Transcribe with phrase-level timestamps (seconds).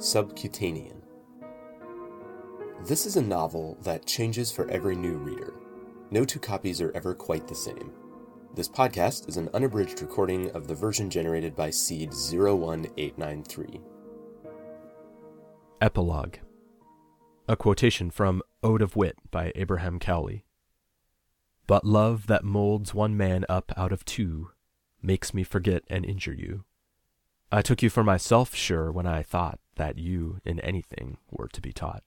[0.00, 1.02] Subcutanean.
[2.86, 5.52] This is a novel that changes for every new reader.
[6.10, 7.92] No two copies are ever quite the same.
[8.54, 13.78] This podcast is an unabridged recording of the version generated by Seed 01893.
[15.82, 16.36] Epilogue
[17.46, 20.46] A quotation from Ode of Wit by Abraham Cowley.
[21.66, 24.52] But love that molds one man up out of two
[25.02, 26.64] makes me forget and injure you.
[27.52, 31.60] I took you for myself, sure, when I thought that you in anything were to
[31.62, 32.02] be taught.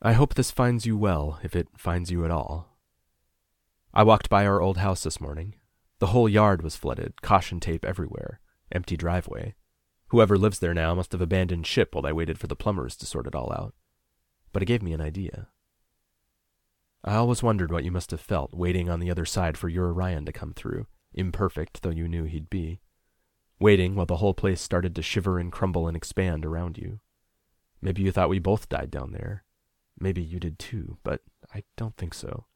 [0.00, 2.78] I hope this finds you well, if it finds you at all.
[3.92, 5.56] I walked by our old house this morning.
[5.98, 8.38] The whole yard was flooded, caution tape everywhere,
[8.70, 9.56] empty driveway.
[10.08, 13.06] Whoever lives there now must have abandoned ship while they waited for the plumbers to
[13.06, 13.74] sort it all out.
[14.52, 15.48] But it gave me an idea.
[17.02, 19.86] I always wondered what you must have felt waiting on the other side for your
[19.88, 22.78] Orion to come through, imperfect though you knew he'd be
[23.58, 27.00] waiting while the whole place started to shiver and crumble and expand around you.
[27.80, 29.44] Maybe you thought we both died down there.
[29.98, 31.20] Maybe you did too, but
[31.54, 32.46] I don't think so.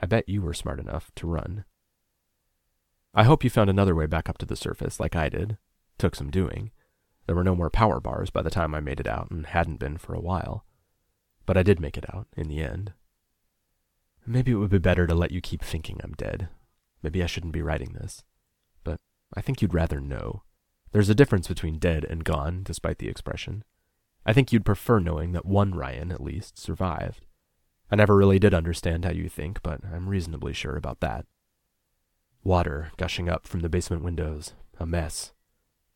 [0.00, 1.64] I bet you were smart enough to run.
[3.14, 5.58] I hope you found another way back up to the surface, like I did.
[5.98, 6.70] Took some doing.
[7.26, 9.80] There were no more power bars by the time I made it out, and hadn't
[9.80, 10.64] been for a while.
[11.46, 12.92] But I did make it out, in the end.
[14.26, 16.48] Maybe it would be better to let you keep thinking I'm dead.
[17.02, 18.24] Maybe I shouldn't be writing this.
[19.34, 20.42] I think you'd rather know.
[20.92, 23.64] There's a difference between dead and gone, despite the expression.
[24.24, 27.26] I think you'd prefer knowing that one Ryan, at least, survived.
[27.90, 31.26] I never really did understand how you think, but I'm reasonably sure about that.
[32.44, 35.32] Water gushing up from the basement windows, a mess.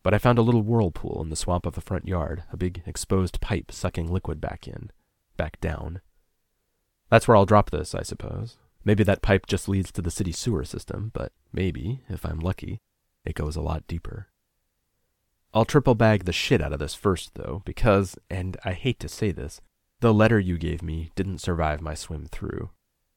[0.03, 2.83] But I found a little whirlpool in the swamp of the front yard, a big
[2.87, 4.91] exposed pipe sucking liquid back in,
[5.37, 6.01] back down.
[7.09, 8.57] That's where I'll drop this, I suppose.
[8.85, 12.81] Maybe that pipe just leads to the city sewer system, but maybe, if I'm lucky,
[13.25, 14.29] it goes a lot deeper.
[15.55, 19.09] I'll triple bag the shit out of this first, though, because, and I hate to
[19.09, 19.61] say this,
[20.01, 22.71] the letter you gave me didn't survive my swim through.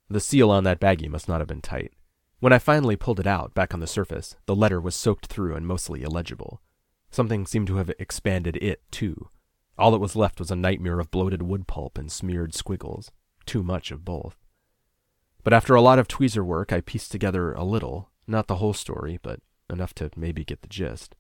[0.10, 1.94] The seal on that baggie must not have been tight.
[2.40, 5.56] When I finally pulled it out, back on the surface, the letter was soaked through
[5.56, 6.62] and mostly illegible.
[7.10, 9.30] Something seemed to have expanded it, too.
[9.78, 13.12] All that was left was a nightmare of bloated wood pulp and smeared squiggles.
[13.46, 14.36] Too much of both.
[15.44, 18.74] But after a lot of tweezer work, I pieced together a little, not the whole
[18.74, 19.40] story, but
[19.70, 21.16] enough to maybe get the gist.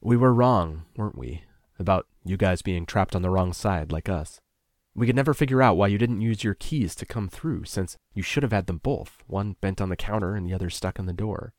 [0.00, 1.42] We were wrong, weren't we,
[1.78, 4.40] about you guys being trapped on the wrong side like us.
[4.94, 7.96] We could never figure out why you didn't use your keys to come through, since
[8.14, 10.98] you should have had them both, one bent on the counter and the other stuck
[10.98, 11.52] in the door.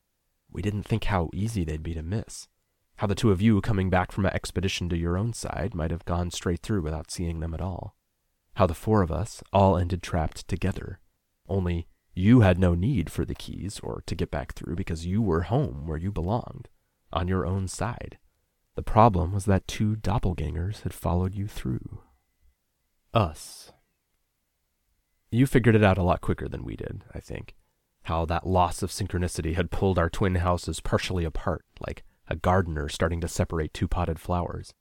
[0.52, 2.48] We didn't think how easy they'd be to miss.
[2.96, 5.90] How the two of you coming back from an expedition to your own side might
[5.90, 7.96] have gone straight through without seeing them at all.
[8.54, 11.00] How the four of us all ended trapped together.
[11.48, 15.22] Only you had no need for the keys or to get back through because you
[15.22, 16.68] were home where you belonged,
[17.12, 18.18] on your own side.
[18.76, 22.02] The problem was that two doppelgangers had followed you through.
[23.12, 23.72] Us.
[25.30, 27.54] You figured it out a lot quicker than we did, I think.
[28.04, 32.88] How that loss of synchronicity had pulled our twin houses partially apart, like a gardener
[32.88, 34.72] starting to separate two potted flowers.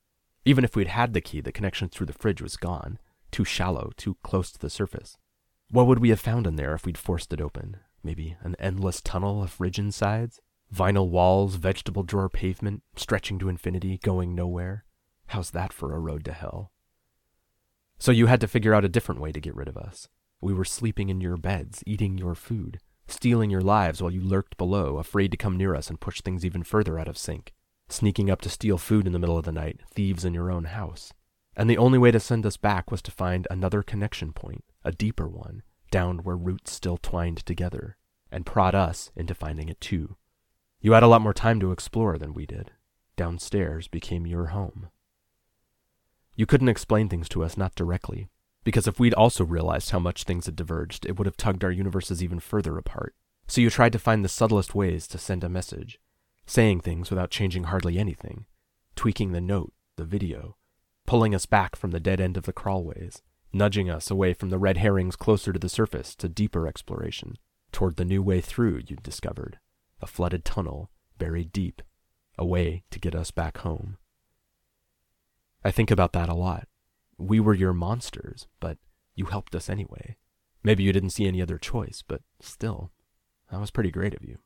[0.45, 2.99] Even if we'd had the key, the connection through the fridge was gone,
[3.31, 5.17] too shallow, too close to the surface.
[5.71, 7.77] What would we have found in there if we'd forced it open?
[8.03, 10.41] Maybe an endless tunnel of ridge sides?
[10.73, 14.85] Vinyl walls, vegetable drawer pavement, stretching to infinity, going nowhere?
[15.27, 16.71] How's that for a road to hell?
[17.99, 20.07] So you had to figure out a different way to get rid of us.
[20.41, 24.57] We were sleeping in your beds, eating your food, stealing your lives while you lurked
[24.57, 27.53] below, afraid to come near us and push things even further out of sync.
[27.89, 30.65] Sneaking up to steal food in the middle of the night, thieves in your own
[30.65, 31.13] house.
[31.55, 34.91] And the only way to send us back was to find another connection point, a
[34.91, 37.97] deeper one, down where roots still twined together,
[38.31, 40.15] and prod us into finding it too.
[40.81, 42.71] You had a lot more time to explore than we did.
[43.17, 44.89] Downstairs became your home.
[46.35, 48.29] You couldn't explain things to us, not directly,
[48.63, 51.71] because if we'd also realized how much things had diverged, it would have tugged our
[51.71, 53.13] universes even further apart.
[53.47, 55.99] So you tried to find the subtlest ways to send a message,
[56.45, 58.45] saying things without changing hardly anything,
[58.95, 60.55] tweaking the note, the video,
[61.05, 63.21] pulling us back from the dead end of the crawlways,
[63.51, 67.37] nudging us away from the red herrings closer to the surface to deeper exploration,
[67.71, 69.59] toward the new way through you'd discovered
[70.01, 71.81] a flooded tunnel buried deep,
[72.37, 73.97] a way to get us back home.
[75.63, 76.67] I think about that a lot.
[77.17, 78.77] We were your monsters, but
[79.13, 80.15] you helped us anyway.
[80.63, 82.91] Maybe you didn't see any other choice, but still,
[83.51, 84.37] that was pretty great of you.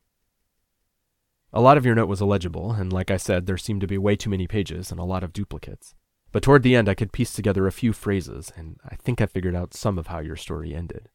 [1.51, 3.99] A lot of your note was illegible, and like I said, there seemed to be
[3.99, 5.93] way too many pages and a lot of duplicates.
[6.33, 9.27] But toward the end, I could piece together a few phrases, and I think I
[9.27, 11.07] figured out some of how your story ended.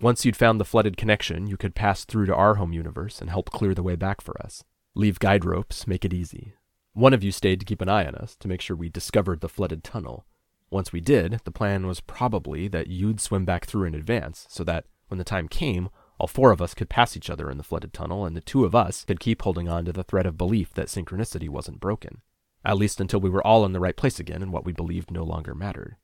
[0.00, 3.28] Once you'd found the flooded connection, you could pass through to our home universe and
[3.28, 4.62] help clear the way back for us.
[4.94, 6.54] Leave guide ropes, make it easy.
[6.92, 9.40] One of you stayed to keep an eye on us to make sure we discovered
[9.40, 10.26] the flooded tunnel.
[10.70, 14.62] Once we did, the plan was probably that you'd swim back through in advance, so
[14.62, 15.88] that when the time came,
[16.18, 18.64] all four of us could pass each other in the flooded tunnel, and the two
[18.64, 22.22] of us could keep holding on to the thread of belief that synchronicity wasn't broken.
[22.64, 25.10] At least until we were all in the right place again and what we believed
[25.10, 25.96] no longer mattered.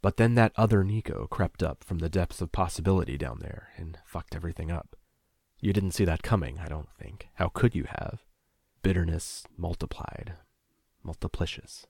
[0.00, 3.98] But then that other Nico crept up from the depths of possibility down there and
[4.04, 4.94] fucked everything up.
[5.60, 7.28] You didn't see that coming, I don't think.
[7.34, 8.20] How could you have?
[8.82, 10.34] Bitterness multiplied,
[11.04, 11.84] multiplicious.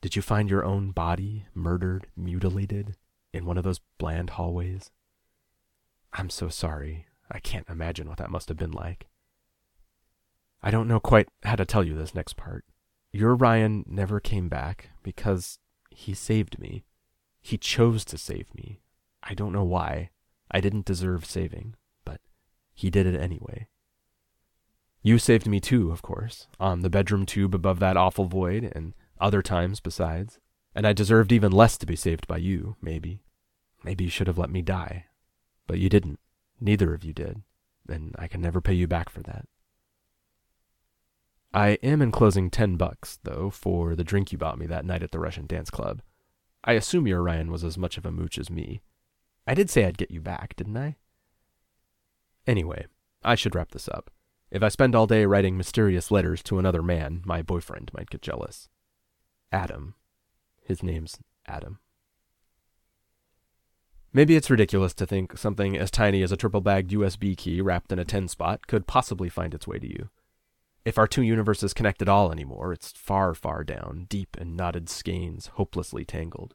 [0.00, 2.96] Did you find your own body murdered, mutilated,
[3.32, 4.90] in one of those bland hallways?
[6.12, 7.06] I'm so sorry.
[7.30, 9.06] I can't imagine what that must have been like.
[10.66, 12.64] I don't know quite how to tell you this next part.
[13.12, 15.58] Your Ryan never came back because
[15.90, 16.86] he saved me.
[17.42, 18.80] He chose to save me.
[19.22, 20.08] I don't know why.
[20.50, 21.74] I didn't deserve saving,
[22.06, 22.22] but
[22.72, 23.68] he did it anyway.
[25.02, 28.94] You saved me too, of course, on the bedroom tube above that awful void, and
[29.20, 30.40] other times besides.
[30.74, 33.20] And I deserved even less to be saved by you, maybe.
[33.84, 35.04] Maybe you should have let me die.
[35.66, 36.20] But you didn't.
[36.58, 37.42] Neither of you did.
[37.86, 39.46] And I can never pay you back for that.
[41.54, 45.12] I am enclosing ten bucks, though, for the drink you bought me that night at
[45.12, 46.02] the Russian dance club.
[46.64, 48.80] I assume your Ryan was as much of a mooch as me.
[49.46, 50.96] I did say I'd get you back, didn't I?
[52.44, 52.86] Anyway,
[53.22, 54.10] I should wrap this up.
[54.50, 58.20] If I spend all day writing mysterious letters to another man, my boyfriend might get
[58.20, 58.68] jealous.
[59.52, 59.94] Adam.
[60.64, 61.78] His name's Adam.
[64.12, 67.92] Maybe it's ridiculous to think something as tiny as a triple bagged USB key wrapped
[67.92, 70.08] in a 10 spot could possibly find its way to you.
[70.84, 74.90] If our two universes connect at all anymore, it's far, far down, deep in knotted
[74.90, 76.54] skeins, hopelessly tangled.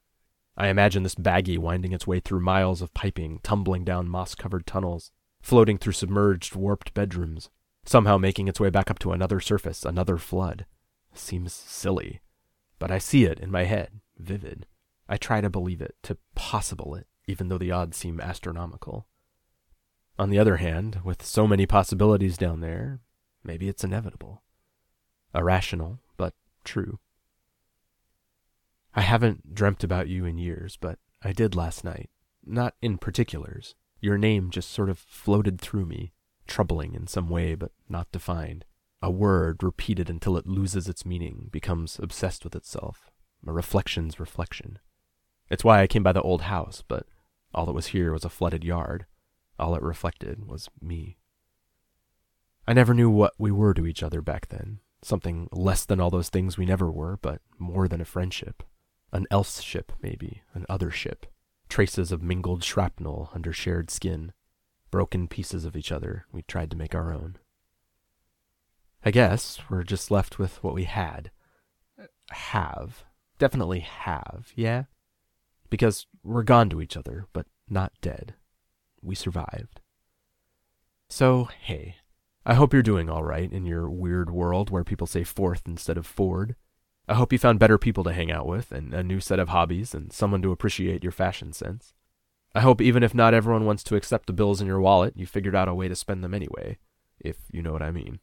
[0.56, 4.68] I imagine this baggie winding its way through miles of piping, tumbling down moss covered
[4.68, 5.12] tunnels,
[5.42, 7.50] floating through submerged, warped bedrooms,
[7.86, 10.66] somehow making its way back up to another surface, another flood.
[11.14, 12.22] Seems silly.
[12.78, 14.68] But I see it in my head, vivid.
[15.08, 19.08] I try to believe it, to possible it, even though the odds seem astronomical.
[20.20, 23.00] On the other hand, with so many possibilities down there,
[23.44, 24.44] Maybe it's inevitable.
[25.34, 26.34] Irrational, but
[26.64, 27.00] true.
[28.96, 32.10] I haven't dreamt about you in years, but I did last night.
[32.46, 33.76] Not in particulars.
[34.02, 36.14] Your name just sort of floated through me,
[36.48, 38.66] troubling in some way, but not defined.
[39.02, 43.12] A word repeated until it loses its meaning, becomes obsessed with itself,
[43.46, 44.80] a reflection's reflection.
[45.50, 47.06] It's why I came by the old house, but
[47.54, 49.06] all that was here was a flooded yard.
[49.58, 51.19] All it reflected was me.
[52.70, 54.78] I never knew what we were to each other back then.
[55.02, 58.62] Something less than all those things we never were, but more than a friendship.
[59.12, 61.26] An else ship, maybe, an other ship.
[61.68, 64.34] Traces of mingled shrapnel under shared skin.
[64.92, 67.40] Broken pieces of each other we tried to make our own.
[69.04, 71.32] I guess we're just left with what we had.
[72.30, 73.04] Have.
[73.40, 74.84] Definitely have, yeah?
[75.72, 78.36] Because we're gone to each other, but not dead.
[79.02, 79.82] We survived.
[81.08, 81.96] So, hey,
[82.50, 86.00] I hope you're doing all right in your weird world where people say fourth instead
[86.00, 86.56] of Ford.
[87.08, 89.50] I hope you found better people to hang out with and a new set of
[89.50, 91.94] hobbies and someone to appreciate your fashion sense.
[92.56, 95.28] I hope even if not everyone wants to accept the bills in your wallet, you
[95.28, 96.80] figured out a way to spend them anyway,
[97.20, 98.18] if you know what I mean.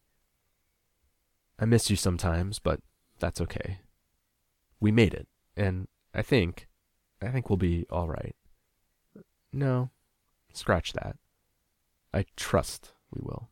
[1.61, 2.81] I miss you sometimes, but
[3.21, 3.79] that's okay.
[4.81, 6.67] We made it, and I think,
[7.23, 8.35] I think we'll be all right.
[9.53, 9.91] No,
[10.53, 11.15] scratch that.
[12.13, 13.51] I trust we will.